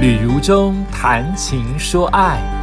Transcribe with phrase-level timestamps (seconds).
[0.00, 2.59] 旅途中谈情说爱。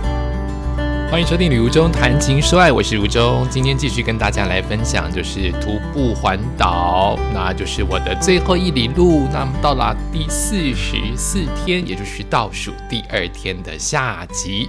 [1.10, 3.48] 欢迎收听《旅途中谈情说爱》，我是如中。
[3.50, 9.26] 今天继续跟大家来分享，就是徒步环岛，那就是我的最后一里路。
[9.32, 14.68] 那么到了第四十四天，也就是倒数第二天的下集。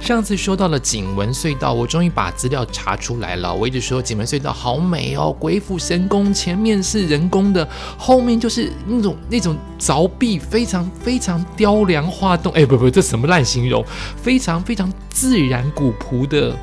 [0.00, 3.52] 上次说到了景文隧道，我终于把资料查出来了。
[3.52, 7.68] 我一直说景文隧道好美哦，鬼斧神工，前面是人工的，
[7.98, 12.52] 后面就是那种那种凿壁，非常非常雕梁画栋。
[12.52, 13.84] 哎，不不，这什么烂形容？
[14.16, 15.68] 非常非常自然。
[15.80, 16.54] 古朴的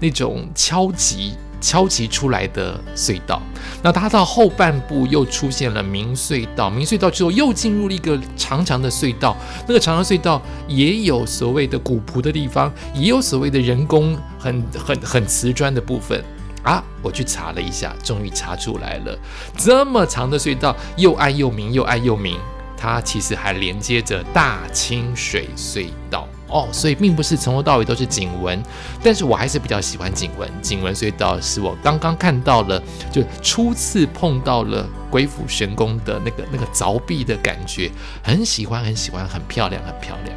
[0.00, 3.40] 那种敲击、敲击出来的隧道，
[3.82, 9.34] 那它到后半部又出现了明隧道，明隧道之后又进入了一个长长的隧道，
[9.66, 16.22] 那个长长隧道也有所谓的古朴的地方，也有所谓的人工很很很瓷砖的部分
[16.62, 16.84] 啊！
[17.00, 19.18] 我去查了一下，终于查出来了，
[19.56, 22.36] 这么长的隧道又暗又明，又暗又明，
[22.76, 26.28] 它其实还连接着大清水隧道。
[26.50, 28.60] 哦，所以并不是从头到尾都是景文，
[29.02, 30.48] 但是我还是比较喜欢景文。
[30.60, 37.90] 景文隧道是我刚刚看到了，就初次碰到了鬼斧神工的那个那个凿壁的感觉，
[38.22, 40.36] 很喜欢，很喜欢，很漂亮，很漂亮。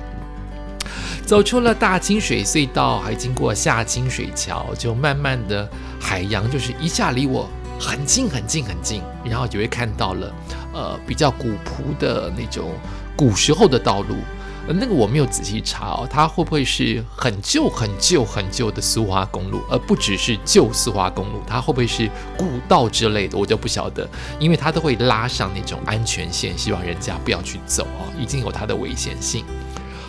[1.25, 5.67] 走出了大清水隧道，还经过下清水桥，就慢慢的
[6.00, 10.31] 海洋就是一下离我很近很近很近，然后就会看到了
[10.73, 12.72] 呃比较古朴的那种
[13.16, 14.17] 古时候的道路。
[14.67, 21.42] 那个我没有仔细查哦，它会不会是很旧、很旧、很旧的苏花公路，而不只是旧苏花公路？
[21.45, 23.38] 它会不会是古道之类的？
[23.38, 29.44] 我就不晓得，因为它都会拉上那种安全线，希望人家不要去走哦，已经有它的危险性。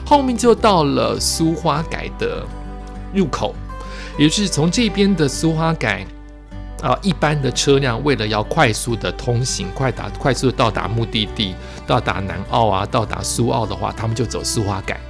[0.06, 2.46] 后面就到了苏花改的
[3.12, 3.54] 入口，
[4.16, 6.06] 也就是从这边的苏花改。
[6.84, 11.54] 啊，一般的车辆为了要快速的通行，快达快速的到达目的地，
[11.86, 15.00] 到达南澳啊，到达苏澳的话，他们就走苏花改。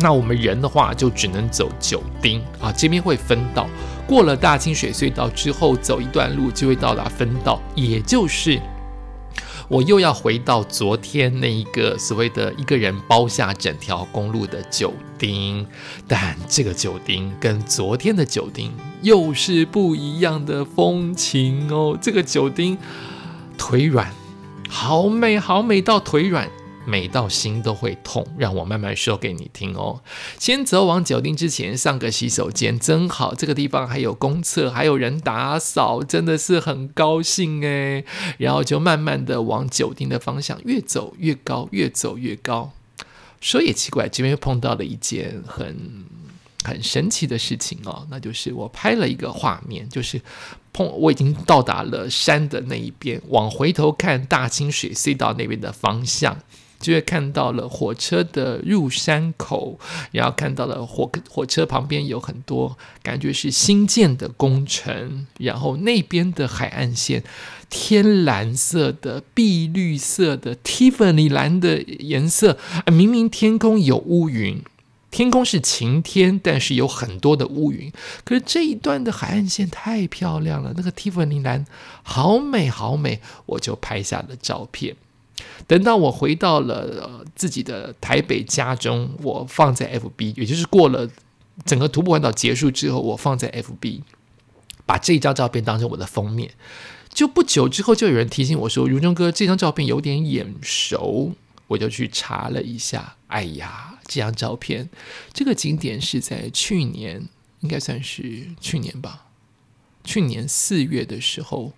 [0.00, 3.68] 那我们人的话，就只能走九丁啊，这边会分道。
[4.06, 8.58] 过了大清水隧道之后，走一段路就会到达分道，也就是。
[9.74, 15.66] 我又要回到昨天那一个所谓的一个人包下整条公路的酒丁，
[16.06, 21.98] 但这个酒丁跟昨天的酒丁又是不一样的风情哦。
[22.00, 22.78] 这个酒丁
[23.58, 24.12] 腿软，
[24.68, 26.48] 好美好美到腿软。
[26.86, 30.02] 美到心都会痛，让我慢慢说给你听哦。
[30.38, 33.34] 先走往酒店之前上个洗手间，真好。
[33.34, 38.04] 这个地方还有公厕，还有人打扫，真的是很高兴诶。
[38.38, 42.72] 然后就慢慢的往酒店的方向越走越高，越走越高。
[43.40, 46.04] 说也奇怪，这边又碰到了一件很
[46.64, 50.20] 很神奇的事情哦，那就是我拍了一个画面，就是
[50.72, 56.38] 碰我已经到达了山的那一边，往回头看大清水隧道那边的方向。
[56.84, 59.78] 就会看到了火车的入山口，
[60.12, 67.24] 然后看到了火火车旁边有很多感觉是新建的工程，然后那边的海岸线
[67.70, 72.58] 天蓝色的、碧绿色的、Tiffany 蓝的颜色，
[72.92, 74.62] 明明天空有乌云，
[75.10, 77.90] 天空是晴天，但是有很多的乌云，
[78.24, 81.64] 可是这一段的海岸线太漂亮了，那个 Tiffany 蓝
[82.02, 84.94] 好美好美，我就拍下了照片。
[85.66, 91.08] 等到我回到了自己的台北家中，我放在 FB，也就是过了
[91.64, 94.02] 整个徒步环岛结束之后，我放在 FB，
[94.84, 96.50] 把这一张照片当成我的封面。
[97.12, 101.32] 就不久之后，就有人提醒我说：“如中哥，这张照片有点眼熟。”
[101.68, 104.90] 我就去查了一下，哎呀，这张照片，
[105.32, 107.26] 这个景点是在去年，
[107.60, 109.28] 应该算是去年吧，
[110.04, 111.72] 去年四月的时候，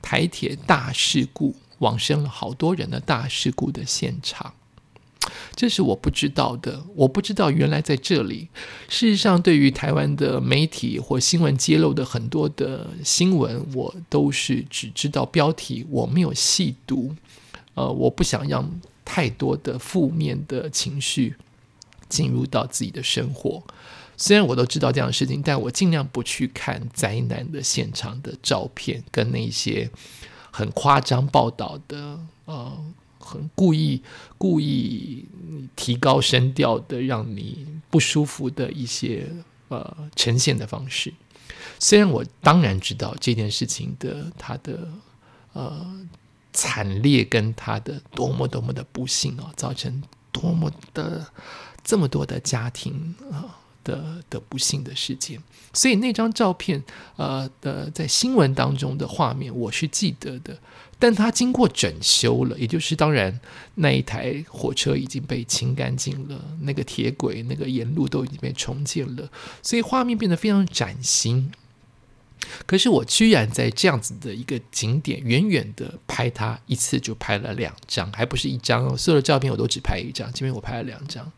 [0.00, 1.56] 台铁大事故。
[1.82, 4.54] 往生了好多人的大事故的现场，
[5.56, 6.84] 这是我不知道的。
[6.94, 8.48] 我不知道原来在这里。
[8.88, 17.16] 事实上，对于台湾的媒体或新闻揭露的很多的新闻，我都是只知道标题，我没有细读。
[17.74, 21.34] 呃，我不想让太多的负面的情绪
[22.08, 23.60] 进入到自己的生活。
[24.16, 29.90] 虽然我都知道这样的事情，但我尽量不去看灾难的现场的照片跟那些。
[30.52, 32.78] 很夸张报道的，呃，
[33.18, 34.02] 很故意
[34.36, 35.26] 故意
[35.74, 39.28] 提高声调的，让你不舒服的一些
[39.68, 41.12] 呃呈现的方式。
[41.78, 44.88] 虽然我当然知道这件事情的它的
[45.54, 46.06] 呃
[46.52, 51.26] 惨烈跟它的多么多么的不幸哦，造成多么的
[51.82, 53.58] 这么多的家庭啊。
[53.84, 55.40] 的的不幸的事件，
[55.72, 56.82] 所以那张照片，
[57.16, 60.56] 呃的在新闻当中的画面，我是记得的。
[60.98, 63.40] 但它经过整修了，也就是当然
[63.74, 69.28] 那一台火车已经被清干净了，那个铁轨、那个沿路都已经被重建了，
[69.62, 71.50] 所以画面变得非常崭新。
[72.66, 81.32] 可是我居然在这样子的一个景点，远远的拍它一次就拍了两张，还不是一张，所有的照片我都只拍一张，这边我拍了两张。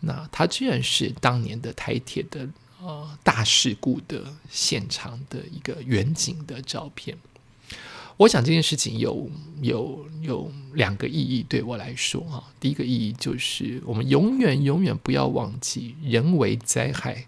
[0.00, 2.48] 那它居然是当年的台铁的
[2.80, 7.16] 呃大事故的现场的一个远景的照片。
[8.16, 9.30] 我想这件事情有
[9.60, 17.26] 有有两个意义对我来说哈，第一个意义就是我们永远永远不要忘记人为灾害。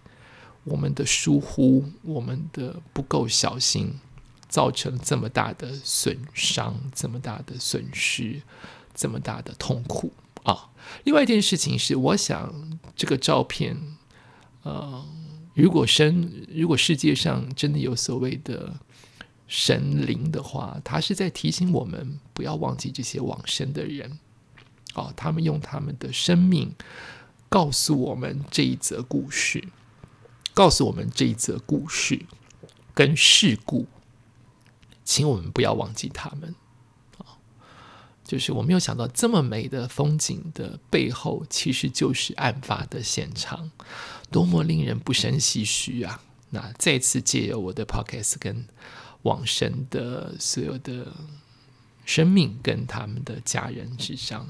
[0.64, 3.94] 我们的疏忽，我们的不够小心，
[4.46, 8.43] 造成这么大的损伤，这么大的损失，
[8.94, 10.12] 这么大的痛苦！
[11.05, 13.77] 另外一件事情是，我想这个照片，
[14.62, 15.05] 呃，
[15.55, 18.75] 如果生，如果世界上真的有所谓的
[19.47, 24.19] 神灵的话，他是在提醒我们不要忘记这些往生的人，
[24.94, 26.75] 哦，他们用他们的生命
[27.49, 29.65] 告诉我们这一则故事。
[30.53, 32.26] 告诉我们这一则故事
[32.93, 33.87] 跟事故，
[35.05, 36.55] 请我们不要忘记他们！
[38.31, 43.73] 就是我没有想到这么美的风景的背后，其实就是案发的现场，
[44.31, 46.23] 多么令人不胜唏嘘啊！
[46.50, 48.65] 那再次借由我的 podcast 跟
[49.23, 51.09] 往生的所有的
[52.06, 54.47] 生命跟他们的家人之上。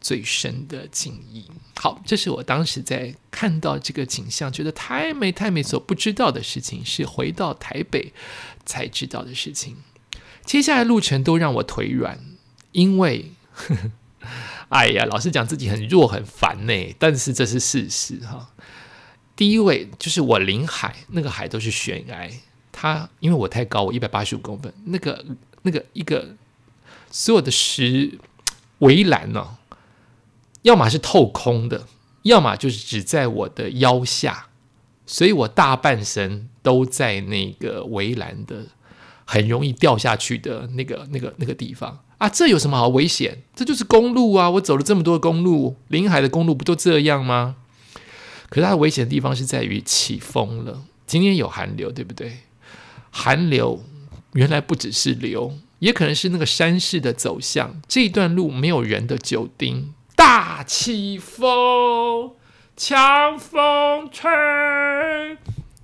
[0.00, 1.44] 最深的敬意。
[1.76, 8.12] 好，这是我当时在看到这个景象，觉得太美太美，所不知道的事情是回到台北
[8.64, 9.76] 才知道的事情。
[10.44, 12.18] 接下来路程都让我腿软，
[12.72, 13.90] 因为呵呵，
[14.68, 16.96] 哎呀，老是讲自己很弱很烦呢。
[16.98, 18.50] 但是这是事实哈。
[19.36, 22.30] 第一位就是我临海，那个海都是悬崖，
[22.70, 25.24] 它因为我太高，我一百八十五公分，那个
[25.62, 26.34] 那个一个
[27.10, 28.18] 所有的石
[28.80, 29.58] 围栏呢。
[30.62, 31.88] 要么是透空的，
[32.22, 34.46] 要么就是只在我的腰下，
[35.04, 38.66] 所以我大半身都在那个围栏的
[39.24, 42.28] 很容易掉下去的那个、那个、那个地方啊！
[42.28, 43.42] 这有什么好危险？
[43.54, 44.50] 这就是公路啊！
[44.50, 47.56] 我走了这么多公路，临海的公路不都这样吗？
[48.48, 52.38] 可是它的危险的地方是在于起风了，今天有寒流，对不对？
[53.10, 53.82] 寒流
[54.34, 57.80] 原来不只是流，也可能是那个山势的走向。
[57.88, 59.94] 这一段路没有人的酒丁。
[60.14, 62.32] 大起风，
[62.76, 64.30] 强风吹。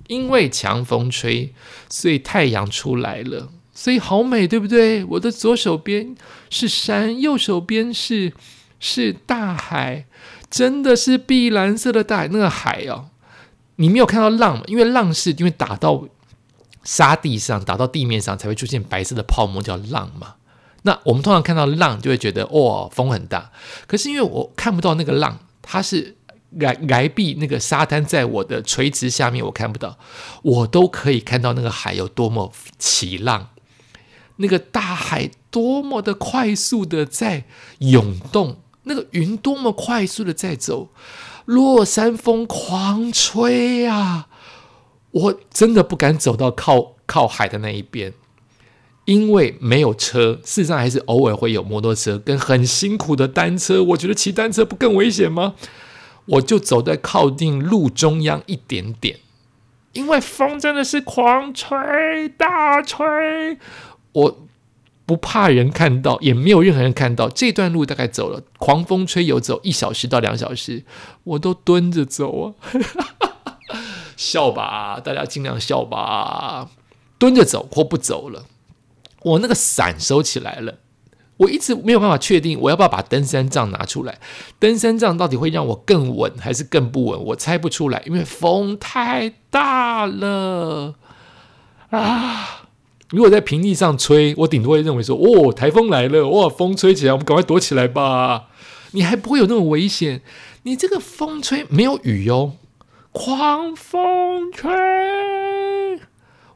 [0.09, 1.53] 因为强风吹，
[1.87, 5.05] 所以太阳出来了，所以好美，对不对？
[5.05, 6.15] 我的左手边
[6.49, 8.33] 是山，右手边是
[8.79, 10.07] 是大海，
[10.49, 12.27] 真的是碧蓝色的大海。
[12.29, 13.09] 那个海哦，
[13.75, 14.63] 你没有看到浪吗？
[14.65, 16.07] 因为浪是因为打到
[16.83, 20.35] 沙地上，打到地面上才会出现白色的泡沫，叫浪嘛。
[20.81, 23.51] 那我们通常看到浪，就会觉得哇，风很大。
[23.85, 26.15] 可是因为我看不到那个浪，它是
[26.59, 29.97] 崖崖壁那个沙滩在我的垂直下面，我看不到，
[30.41, 33.49] 我都可以看到那个海有多么起浪，
[34.37, 37.45] 那个大海多么的快速的在
[37.79, 40.89] 涌动，那个云多么快速的在走，
[41.45, 44.27] 落山风狂吹啊！
[45.11, 48.13] 我真的不敢走到靠靠海的那一边。
[49.05, 53.83] 因为没有车，事实上还是偶尔会有摩托车跟很辛苦的单车。
[53.83, 55.55] 我觉得骑单车不更危险吗？
[56.31, 59.19] 我就走在靠近路中央一点点，
[59.93, 63.57] 因为风真的是狂吹大吹，
[64.11, 64.47] 我
[65.05, 67.27] 不怕人看到，也没有任何人看到。
[67.27, 70.83] 这段路大概走了，狂风吹有走一小时到两小时，
[71.23, 72.53] 我都蹲着走啊，
[74.15, 76.69] 笑吧，大家尽量笑吧，
[77.17, 78.45] 蹲着走或不走了。
[79.23, 80.75] 我那个伞收起来了，
[81.39, 84.19] 我一直没有办法确定我要不要把登山杖拿出来。
[84.59, 87.25] 登山杖到底会让我更稳还是更不稳？
[87.27, 90.95] 我猜不出来，因为风太大了
[91.91, 92.65] 啊！
[93.09, 98.49] 如果在平地上吹，我顶多会认为说：“哦，台风来了，哇，风吹起来，我们赶快躲起来吧。”
[98.91, 100.21] 你还不会有那种危险。
[100.63, 102.53] 你这个风吹没有雨哟，
[103.11, 104.69] 狂风吹。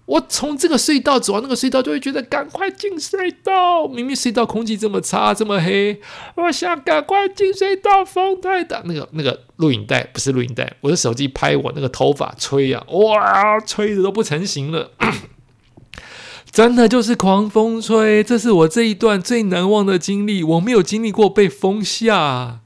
[0.06, 3.88] 我从这个隧道走到那个隧道，就会觉得赶快进隧道。
[3.88, 6.02] 明明隧道空气这么差，这么黑，
[6.36, 8.04] 我想赶快进隧道。
[8.04, 14.92] 风太大，那个那个录影带不是录影带，我的手机拍我那个头发吹呀，哇，吹的都不成形了。
[16.52, 20.44] 真的就是狂风吹，这是我这一段最难忘的经历。
[20.44, 22.60] 我没有经历过被风吓，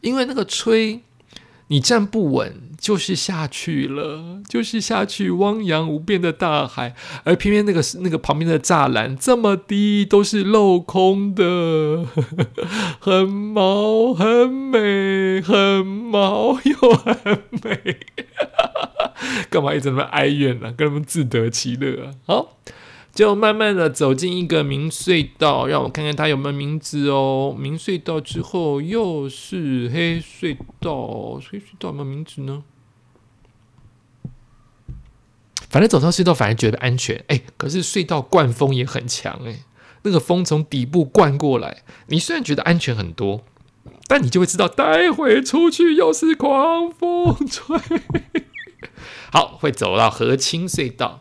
[0.00, 1.02] 因为那个吹
[1.66, 2.67] 你站不稳。
[2.78, 6.94] 就是下去了，就是下去汪洋无边的大海，
[7.24, 12.06] 而偏偏那个那个旁边的栅栏这么低，都是镂空的，
[13.00, 17.96] 很毛，很美，很毛又很美，
[19.50, 20.72] 干嘛一直那么哀怨呢？
[20.72, 22.14] 跟他们自得其乐啊！
[22.26, 22.57] 好。
[23.18, 27.52] 就慢慢的走进一个明隧道，让我看看它有没有名字哦。
[27.58, 32.62] 明隧道之后又是黑隧道，黑隧道有没有名字呢？
[35.68, 37.24] 反正走上隧道，反而觉得安全。
[37.26, 39.64] 哎，可是隧道灌风也很强哎，
[40.02, 43.42] 那个风从底部灌过来，你虽然觉得安全很多，
[44.06, 47.76] 但你就会知道，待会出去又是狂风吹。
[49.32, 51.18] 好，会走到河清隧道。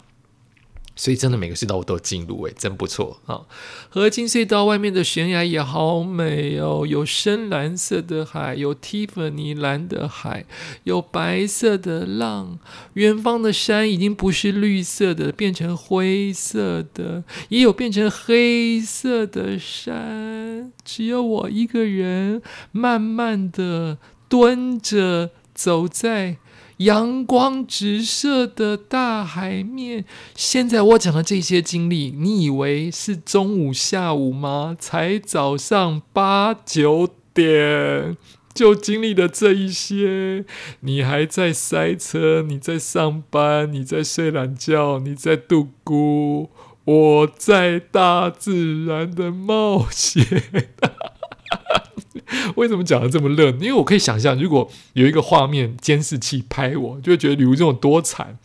[0.98, 3.42] 所以真的每个隧道我都进入，诶，真不错啊！
[3.90, 10.46] 河津隧道外面的悬崖也好美哦，有深蓝色的海，有蒂芙尼蓝的海，
[10.86, 12.58] 有白色的浪。
[12.96, 20.74] 远方的山已经不是绿色的，变成灰色的，也有变成黑色的山。
[20.84, 26.38] 只有我一个人，慢慢的蹲着走在。
[26.78, 30.06] 阳光直射的大海面。
[30.36, 34.76] 现在我讲的这些经历，你以为是中午、下午吗？
[34.80, 38.16] 才早上八九点
[38.54, 40.46] 就经历了这一些，
[40.80, 46.50] 你还在塞车，你在上班，你在睡懒觉，你在度孤，
[46.86, 50.26] 我在大自然的冒险。
[52.56, 53.50] 为什么讲的这么热？
[53.52, 58.38] 因为我可以想象，如果有一个画面监视器拍我，就会觉得吕如这种多惨，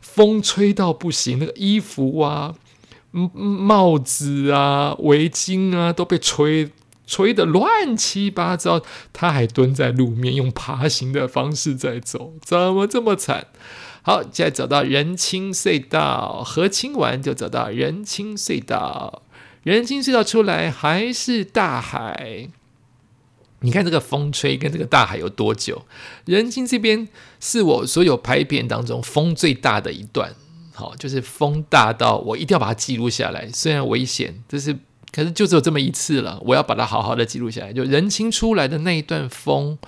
[0.00, 2.54] 风吹到不行，那个衣服啊、
[3.10, 6.70] 帽子啊、围巾啊都被吹
[7.06, 8.80] 吹得乱七八糟，
[9.12, 13.48] 他还蹲在路面用爬行的方式在走，怎么这么惨？
[14.02, 19.22] 好，现在走到人清隧道，和清完就走到人清隧道，
[19.62, 22.48] 人清隧道出来还是大海。
[23.64, 25.86] 你看这个风吹跟这个大海有多久？
[26.26, 27.08] 人情这边
[27.40, 30.34] 是我所有拍片当中风最大的一段，
[30.74, 33.48] 好，就是风大到我一定要把它记录下来。
[33.50, 34.76] 虽然危险，这是
[35.10, 37.72] 可是就只有这么一次了，我要把它好好的记录下来。
[37.72, 39.78] 就人清出来的那一段风，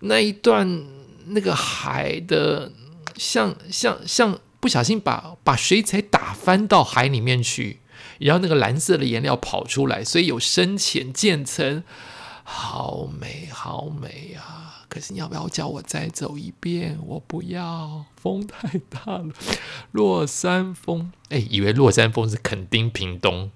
[0.00, 0.86] 那一段
[1.26, 2.72] 那个海的，
[3.16, 7.80] 像像像不小心把把水彩打翻到海里面去，
[8.18, 11.84] 然后那个蓝色的颜料跑出来，所以有深浅渐层。
[12.52, 14.84] 好美，好美啊！
[14.88, 16.98] 可是你要不要叫我再走一遍？
[17.06, 19.28] 我不要，风太大了。
[19.92, 23.52] 落山风，哎，以为落山风是垦丁、屏东，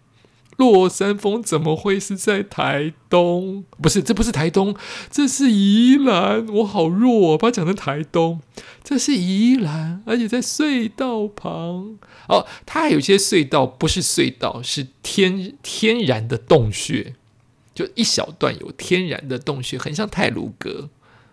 [0.56, 3.64] 落山风怎么会是在台东？
[3.82, 4.76] 不是，这不是台东，
[5.10, 6.46] 这是宜兰。
[6.46, 8.40] 我好弱，把它讲成台东。
[8.84, 11.98] 这是宜兰，而且在隧道旁。
[12.28, 17.16] 哦，它还有些隧道不是隧道，是天天然的洞穴。
[17.74, 20.88] 就一小段有天然的洞穴，很像泰鲁阁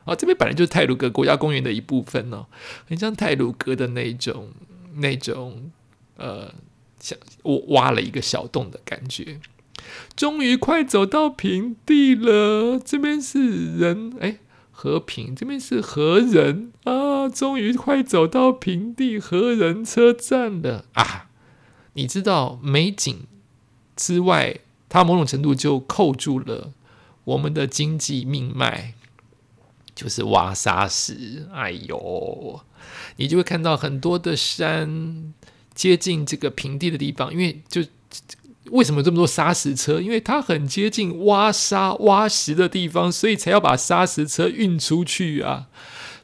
[0.05, 0.15] 啊。
[0.15, 2.47] 这边本来就是泰鲁阁国家公园的一部分呢，
[2.89, 4.49] 很像泰鲁阁的那种
[4.95, 5.71] 那种
[6.17, 6.51] 呃，
[6.99, 9.39] 像我挖了一个小洞的感觉。
[10.15, 14.37] 终于快走到平地了，这边是人哎，
[14.71, 17.29] 和平这边是和人啊。
[17.29, 21.27] 终于快走到平地和人车站了啊！
[21.93, 23.27] 你知道美景
[23.95, 24.61] 之外。
[24.91, 26.73] 它某种程度就扣住了
[27.23, 28.91] 我们的经济命脉，
[29.95, 31.47] 就是挖沙石。
[31.53, 32.59] 哎呦，
[33.15, 35.33] 你就会看到很多的山
[35.73, 37.81] 接近这个平地的地方，因为就
[38.65, 40.01] 为什么这么多砂石车？
[40.01, 45.69] 因为它很接近挖沙挖石的地方，所以才要把砂石车运出去啊。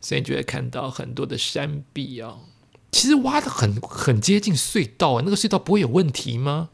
[0.01, 2.39] 所以你就会看到很多的山壁啊，
[2.91, 6.69] 其实挖的很很接近隧道啊，那个隧道不会有问题吗？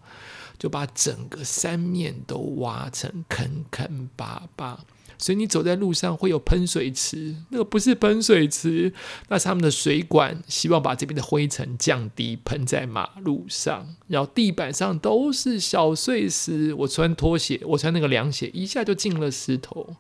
[0.64, 4.80] 就把整个山面都挖成坑坑巴巴，
[5.18, 8.94] 所以你走在路上会有喷水池，那个不是喷水池，
[9.28, 16.74] 那是他们的水管，希望把这边的灰尘降低，喷在马路上，然后地板上都是小碎石。
[16.76, 19.98] 我穿拖鞋，我穿那个凉鞋，一下就进了石头。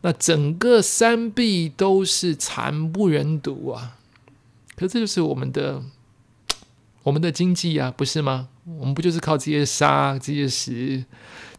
[0.00, 3.98] 那整个山壁都是惨不忍睹啊！
[4.74, 5.82] 可这就是我们的。
[7.08, 8.48] 我们的经济啊，不是吗？
[8.78, 11.06] 我们不就是靠这些沙、这些石，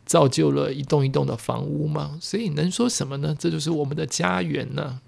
[0.06, 2.20] 造就了一栋一栋的房屋吗？
[2.22, 3.36] 所以能说什么呢？
[3.38, 5.02] 这就是我们的家园呢。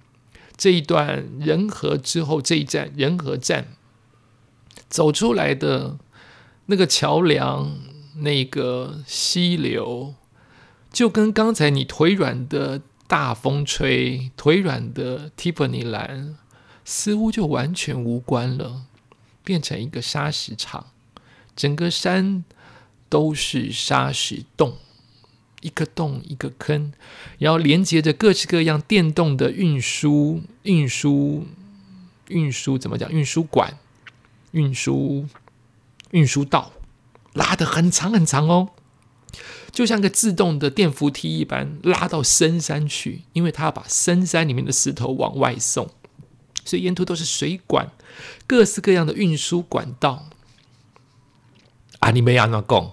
[0.58, 3.68] 这一段人和之后，这一站人和站
[4.90, 6.00] 走出来的
[6.66, 7.78] 那个桥梁、
[8.18, 10.16] 那个溪流，
[10.92, 16.36] 就跟刚才你腿软的大风吹，腿软的 Tiffany 蓝
[16.84, 18.86] 似乎就完全无关了，
[19.52, 20.86] 变成一个砂石场，
[21.58, 22.46] 整个山
[23.10, 24.78] 都是砂石洞，
[25.60, 26.94] 一个洞一个坑，
[27.38, 31.46] 然后连接着各式各样电动的运输、运输、
[32.30, 33.12] 运输怎么讲？
[33.12, 33.78] 运输管、
[34.52, 35.26] 运输、
[36.12, 36.72] 运输道，
[37.34, 38.70] 拉的很长很长哦。
[39.74, 45.90] 就像个自动的电扶梯一般，拉到深山去，因为它要把深山里面的石头往外送，
[46.66, 47.90] 所以沿途都是水管，
[48.48, 50.28] 各式各样的运输管道。
[52.00, 52.92] 啊，你没安那讲，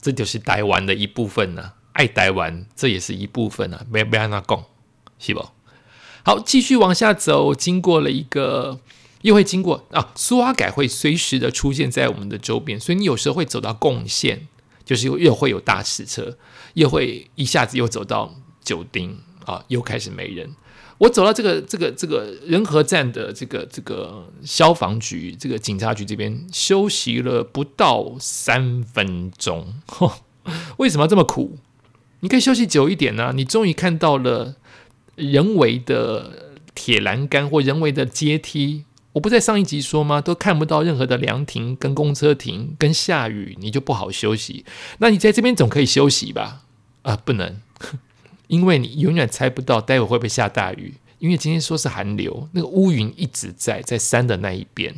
[0.00, 1.72] 这就是台湾的一部分呢。
[1.92, 3.84] 爱台湾，这也是一部分啊。
[3.90, 4.64] 没没安那讲，
[5.18, 5.44] 是不？
[6.24, 8.80] 好，继续往下走，经过了一个，
[9.22, 14.46] 又会经过啊，苏阿改会随时的出现在我们的周边，所以你有时候会走到贡献。
[14.84, 16.38] 就是又又会有大石车，
[16.72, 20.50] 又会一下子又走到九丁啊，又开始没人。
[20.98, 29.74] 我走到这个这个这个仁和站的这个这个消防局、这个警察局这边休息了不到三分钟。
[30.78, 31.58] 为什么这么苦？
[32.20, 33.32] 你可以休息久一点呢。
[33.34, 34.56] 你终于看到了
[35.14, 38.84] 人为的铁栏杆或人为的阶梯。
[39.12, 40.20] 我不在上一集说吗？
[40.20, 44.64] 都看不到任何的凉亭跟公车亭，跟下雨你就不好休息。
[44.98, 46.62] 那你在这边总可以休息吧？
[47.02, 47.60] 啊，不能，
[48.48, 50.94] 因为你永远猜不到待会会不会下大雨。
[51.20, 54.94] 因为今天说是寒流，那个乌云一直在在山的那一边，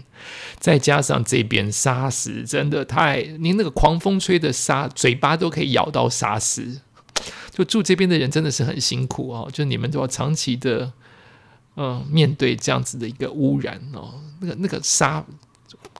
[0.59, 6.81] 再加上这边沙石真的太，您那个狂风吹的沙，嘴巴都可以咬到沙石。
[7.51, 10.93] 就住这边的人真的是很辛苦哦，就你们都要长期的。
[11.77, 15.25] 嗯，面对这样子的一个污染哦，那个那个沙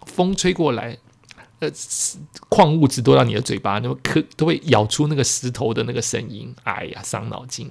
[0.05, 0.99] 风吹过来，
[1.61, 1.71] 呃，
[2.49, 7.71] 矿物质都到你的嘴巴，那么可都会咬出那个石头的那个声音，哎呀，伤脑筋。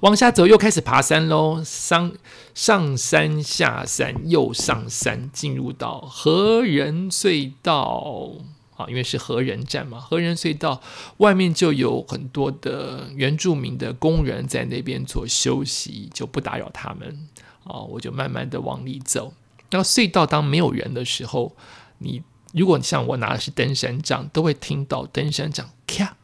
[0.00, 2.12] 往下走，又开始爬山喽，上
[2.54, 8.30] 上山下山又上山，进入到河人隧道。
[8.76, 10.80] 啊，因为是河人站嘛，河人隧道
[11.18, 17.28] 外面就有很多的原住民的工人在那边做休息，就不打扰他们。
[17.64, 19.34] 啊，我就慢慢的往里走。
[19.70, 21.54] 那隧道当没有人的时候，
[21.98, 26.16] 你如果你像我拿的是登山杖，都会听到登山杖咔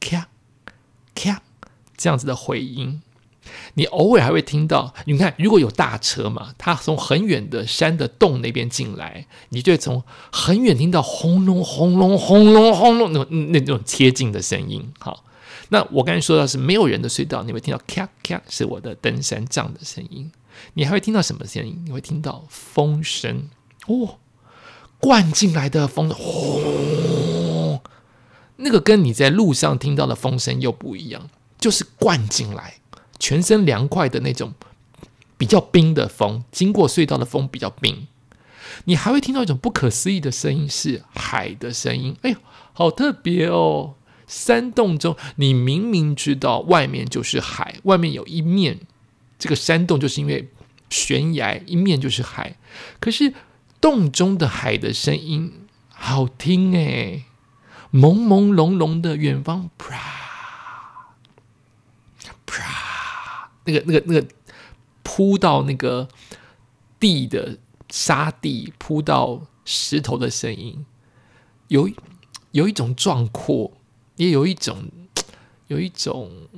[0.00, 0.28] 咔
[1.14, 1.42] 咔
[1.96, 3.02] 这样子的回音。
[3.74, 14.92] 你偶尔还会听到，你看，如果有大车嘛，它从很远的山的洞那边进来，你就会从很远听到轰隆轰隆轰隆轰隆那种那种贴近的声音。
[15.00, 15.24] 好，
[15.70, 20.30] 那我刚才说到是没有人的隧道，你会听到咔咔，是我的登山杖的声音。
[20.74, 21.82] 你还会听到什么声音？
[21.86, 23.48] 你会听到风声
[23.86, 24.18] 哦，
[25.00, 27.80] 灌进来的风，轰，
[28.56, 32.74] 那个跟你在路上听到的风声又不一样，就是灌进来。
[33.18, 34.54] 全身凉快的那种
[35.36, 38.06] 比较冰的风，经过隧道的风比较冰。
[38.84, 42.16] 你还会听到一种不可思议的声音，是海的声音。
[42.22, 42.36] 哎呦，
[42.72, 43.94] 好特别哦！
[44.26, 48.78] 山洞中，你明明知道外面就是海，外面有一面
[49.38, 50.48] 这个山洞，就是因为
[50.90, 52.56] 悬崖一面就是海。
[53.00, 53.32] 可是
[53.80, 57.24] 洞中的海的声音好听哎，
[57.92, 59.96] 朦朦胧胧的远方，啪
[62.46, 63.50] 啪。
[63.64, 64.26] 那个、那个、那个
[65.02, 66.08] 铺到那个
[66.98, 67.58] 地的
[67.90, 70.86] 沙地，铺到石头的声音，
[71.68, 71.90] 有
[72.52, 73.72] 有一种壮阔，
[74.16, 74.90] 也有一种
[75.66, 76.48] 有一种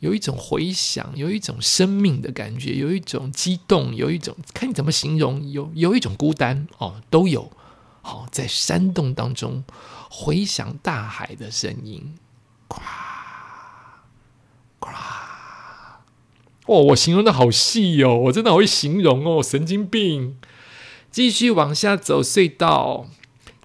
[0.00, 7.50] 有一种回响，有一种生命的感觉，有一种激动，有一种看你怎么形容，有有一种孤单哦，都有。
[8.02, 9.64] 好，在山洞当中
[10.10, 12.14] 回响大海的声音，
[12.68, 12.78] 咵
[14.80, 14.90] 咵。
[16.66, 20.36] 哦，我形容的好细哦，我真的好会形容哦，神经病！
[21.10, 23.06] 继续往下走隧道。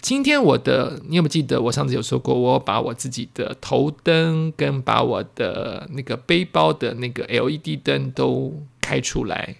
[0.02, 9.58] 今天我的，你有没有记得我上次有说过，我把我自己的头灯跟把我的那个背包的那个 LED 灯都开出来？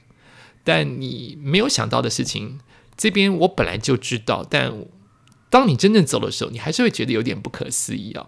[0.64, 2.58] 但你没有想到的事情，
[2.96, 4.74] 这边我本来就知道，但
[5.48, 8.26] 当你真正走的时候，你还是会觉得有点不可思议啊！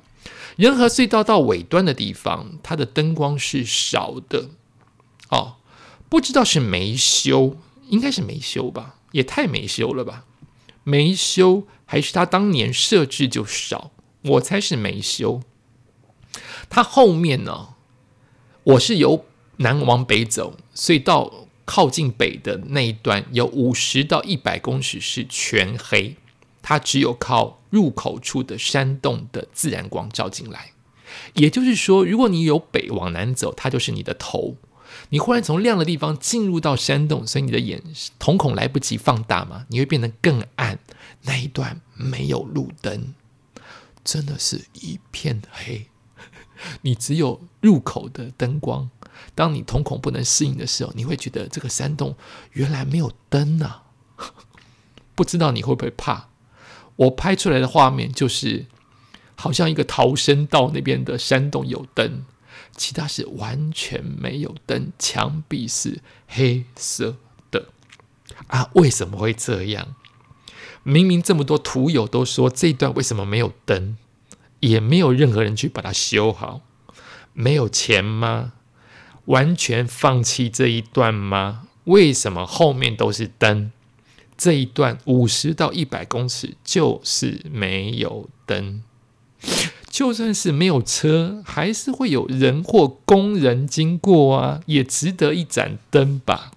[0.55, 4.51] 人和隧道到尾端的地方，它的灯光是少的。
[5.31, 5.57] 哦，
[6.09, 7.57] 不知道是没修，
[7.89, 8.95] 应该是没修吧？
[9.11, 10.25] 也太没修了吧？
[10.85, 13.93] 没修还是他当年设置就少？
[14.23, 15.43] 我猜是没修。
[16.69, 17.75] 他后面呢？
[18.65, 19.27] 我是由
[19.59, 26.17] 南往北走，所以到靠近北的那一段有五十到一百公尺是全黑，
[26.63, 30.73] 它只有靠入口处的山洞的自然光照进来。
[31.35, 34.57] 也就是说，如果你由北往南走，它就是你的头。
[35.11, 37.83] 你忽然从亮的地方进入到山洞，所以你的眼
[38.19, 40.79] 瞳孔来不及放大嘛，你会变得更暗。
[41.23, 43.15] 那一段没有路灯，
[44.05, 45.87] 真的是一片黑，
[46.83, 48.91] 你只有入口的灯光。
[49.35, 52.17] 当你瞳孔不能适应的时候，你会觉得这个山洞
[52.53, 53.85] 原来没有灯啊！
[55.15, 56.29] 不知道你会不会怕？
[56.97, 58.67] 我拍出来的画面就是，
[59.35, 62.25] 好像一个逃生道那边的山洞有灯，
[62.77, 67.17] 其他是完全没有灯，墙壁是黑色
[67.51, 67.69] 的。
[68.49, 69.95] 啊，为什么会这样？
[70.83, 73.97] 明明这么多图友都说这一段为什么没有灯，
[74.61, 76.61] 也没有任何人去把它修好，
[77.33, 78.53] 没有钱吗？
[79.27, 81.69] 完全放弃这一段吗？
[81.85, 83.73] 为什么后面都是灯？
[84.37, 88.83] 这一段五十到一百公尺就是没有灯，
[89.95, 96.51] 就算是没有车，还是会有人或工人经过啊，也值得一盏灯吧。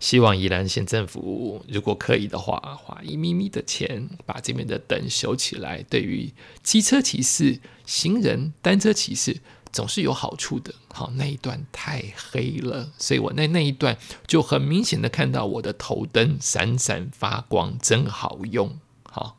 [0.00, 6.32] 希望宜兰县政府如果可以的话，花一咪咪的钱把这边的灯修起来，对于
[6.64, 9.36] 机车骑士、行人、单车骑士。
[9.70, 10.74] 总是有好处的。
[10.92, 18.76] 好，那一段太黑了，所以我那那一段就很明显的看到我的头灯闪闪发光，真好用。
[19.04, 19.38] 好，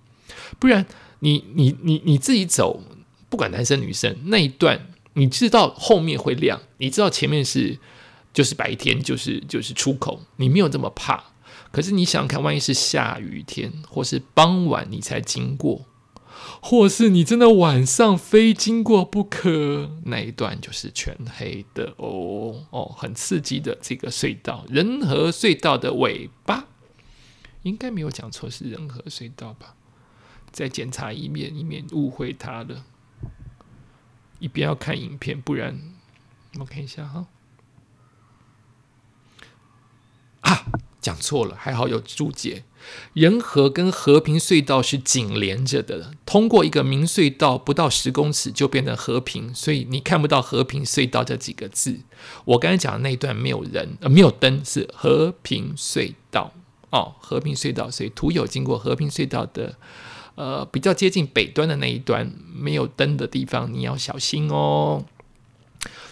[0.58, 0.86] 不然
[1.20, 2.82] 你你你你自己走，
[3.30, 7.80] 不管男生女生，那一段你知道后面会亮，你知道前面是
[8.34, 11.24] 就是白天，就是就是出口，你没有这么怕。
[11.72, 15.86] 可是你想想看，万一是下雨天或是傍晚你才经过。
[16.62, 26.68] 或是你真的晚上非经过不可，那一段就是全黑的哦哦，很刺激的这个隧道，仁和隧道的尾巴，
[27.64, 29.76] 应该没有讲错，是仁和隧道吧？
[30.58, 32.84] 再检查一面，以免误会他了。
[34.40, 35.80] 一边要看影片，不然
[36.58, 37.28] 我看一下哈。
[40.42, 40.66] 啊，
[41.00, 42.64] 讲错了，还好有注解。
[43.14, 52.00] 仁和跟和平隧道是紧连着的，通过一个明隧道不到十公尺就变成和平，所以你看不到和平隧道这几个字。
[52.46, 56.52] 我刚才讲的那一段没有人，呃，没有灯，是和平隧道
[56.90, 57.92] 哦，和平隧道。
[57.92, 59.78] 所以图有经过和平隧道的，
[60.38, 65.04] 呃，比较接近北端的那一段没有灯的地方，你要小心哦。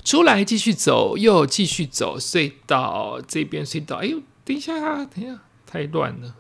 [0.03, 6.35] 出来继续走，又继续走隧道这边隧道，哎呦，等一下，等一下，太乱了。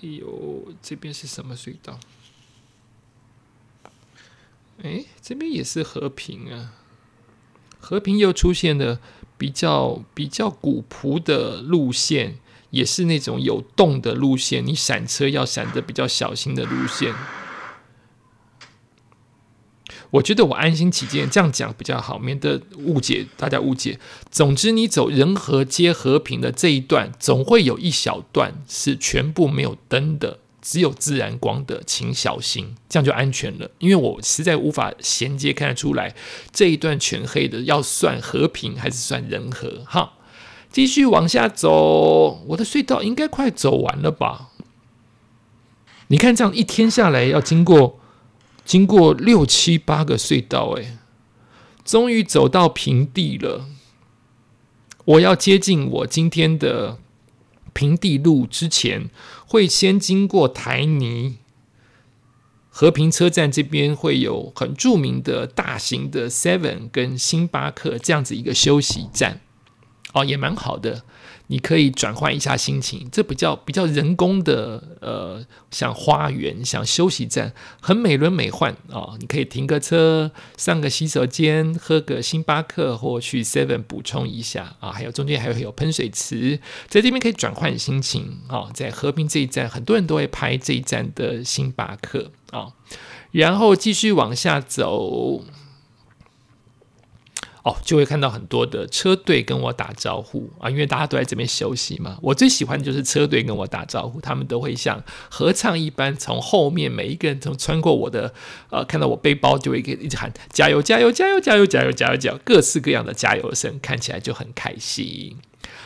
[0.00, 1.98] 哎呦，这边是什么隧道？
[4.80, 6.74] 哎，这边也是和平啊。
[7.80, 9.00] 和平又出现了
[9.36, 12.38] 比较比较古朴的路线，
[12.74, 17.14] 也是那种有洞的路线，你闪车要闪的比较小心的路线。
[20.10, 23.98] 我觉得我安心起见，这样讲比较好，免得误解大家误解。
[24.30, 33.68] 总之，你走仁和街和平的这一段，总会有一小段是全部没有灯的，只有自然光的，请小心，这样就安全了。
[33.80, 36.14] 因为我实在无法衔接看得出来
[36.52, 39.82] 这一段全黑的，要算和平还是算仁和？
[39.84, 40.12] 哈，
[40.74, 44.50] 继续往下走，我的隧道应该快走完了吧？
[46.08, 48.00] 你看，这样一天下来要经过。
[48.64, 50.96] 经过六七八个隧道，哎，
[51.84, 53.66] 终于走到平地了。
[55.04, 56.98] 我要接近我今天的
[57.72, 59.10] 平地路之前，
[59.46, 61.36] 会先经过台泥
[62.68, 69.40] 和平车站这边，会有很著名的大型的 Seven 跟星巴克这样子一个休息站，
[70.14, 71.02] 哦，也蛮好的。
[71.48, 79.12] 你可以转换一下心情，这比较比较人工的，呃，像花园、像休息站，很美轮美奂啊！
[79.20, 84.90] 你可以停个车，上个洗手间，喝个星巴克，或去 Seven 补充一下啊！
[84.90, 88.70] 还有中间还会有喷水池，在这边可以转换心情啊！
[88.72, 92.72] 在和平这一站，很多人都会拍这一站的星巴克啊，
[93.32, 95.44] 然后继续往下走。
[97.64, 102.18] 哦，就会看到很多的车队跟我打招呼啊，因为大家都在这边休息嘛。
[102.20, 108.34] 我最喜欢的就是车队跟我打招呼，他们都会像合唱一般，从后面每一个人从穿过我的，
[108.68, 115.38] 呃，看到我背包就会一直喊加油加油加油加油加油加油加油，各式各样的加油声，看起来就很开心。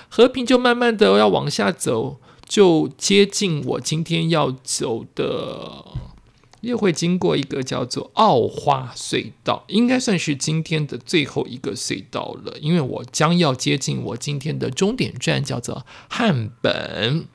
[0.09, 5.85] 和平就慢慢的要往下走，就接近我今天要走的。
[6.69, 17.27] 又会经过一个叫做奥花隧道，应该算是今天的最后一个隧道了，因为我将要接近我今天的终点站，叫做汉本。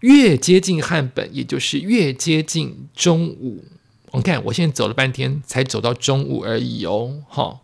[0.00, 3.64] 越接近汉本，也就是越接近中午
[4.12, 7.22] 我看我现在走了半天，才走到中午而已哦。
[7.28, 7.60] 哈，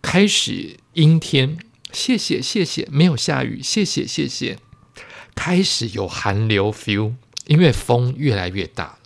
[0.00, 1.58] 开始阴天，
[1.92, 4.58] 谢谢谢谢，没有下雨，谢谢谢谢。
[5.34, 7.12] 开始有寒流 feel，
[7.46, 8.98] 因为风越来越大。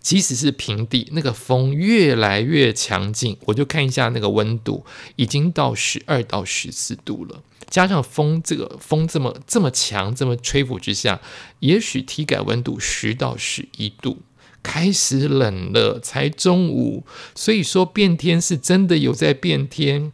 [0.00, 4.84] 即使是平地，那个风越来越强劲，我就看一下那个温度，
[5.16, 7.42] 已经到十二到十四度了。
[7.68, 11.20] 加上风，这个风这么这么强，这么吹拂之下，
[11.60, 14.18] 也许体感温度十到十一度，
[14.62, 16.00] 开始冷了。
[16.00, 20.12] 才中午，所以说变天是真的有在变天。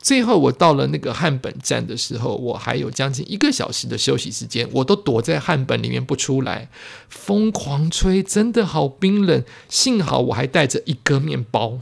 [0.00, 6.70] 最后我到了那个汉本站的时候，我还有将近一个小时的休息时间，我都躲在汉本里面不出来，
[7.08, 9.44] 疯狂吹，真的好冰冷。
[9.68, 11.80] 幸好我还带着一个面包，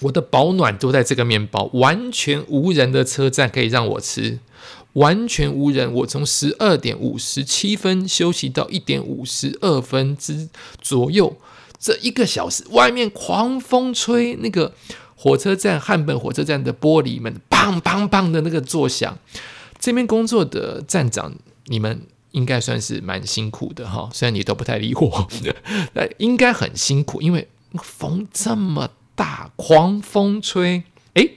[0.00, 4.40] 我的保暖都在这个面包，完全无人的车站可以让我吃，
[4.94, 5.90] 完全无人。
[5.94, 10.48] 我从十二点五十七分休息到一点五十二分之
[10.82, 11.36] 左右，
[11.78, 14.74] 这一个小时外面狂风吹，那个。
[15.22, 19.18] 火车站汉本火车站的玻璃门砰砰砰的那个作响，
[19.78, 21.34] 这边工作的站长，
[21.66, 24.08] 你们应该算是蛮辛苦的哈。
[24.14, 25.28] 虽然你都不太理我，
[25.92, 27.46] 那，应该很辛苦，因为
[27.82, 30.84] 风这么大，狂风吹。
[31.12, 31.32] 诶，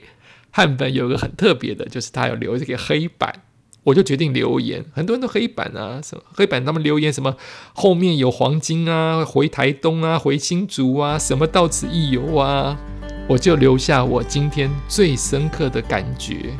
[0.50, 3.42] 汉本有个很特别的，就是他有留这个黑板，
[3.82, 4.82] 我就决定留言。
[4.94, 7.36] 很多人都黑板啊，什么黑板他们留言什么
[7.74, 12.78] 后面有黄金啊，回台东啊，回新竹啊，什么到此一游啊。
[13.26, 16.52] 我就留下我今天最深刻的感觉，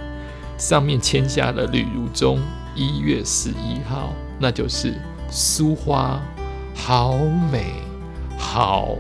[0.57, 2.41] 上面签下了吕如中
[2.75, 4.95] 一月十一号，那就是
[5.31, 6.19] 苏花
[6.75, 7.17] 好
[7.53, 7.75] 美，
[8.39, 8.97] 好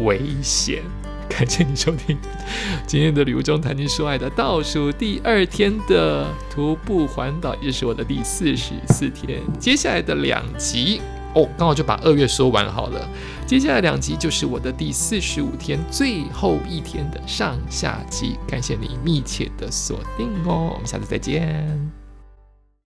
[0.00, 0.82] 危险。
[1.28, 2.18] 感谢你收听
[2.86, 9.40] 今天的吕如中谈情说爱的倒数第二天的徒步环岛，也是我的第四十四天。
[9.58, 11.00] 接下来的两集。
[11.34, 13.08] 哦，刚好就把二月说完好了。
[13.46, 18.36] 接下来两集就是我的第四十五天最后一天的上下集。
[18.46, 21.99] 感谢你密切的锁定哦，我们下次再见。